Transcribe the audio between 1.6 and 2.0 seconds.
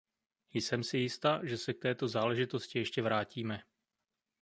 k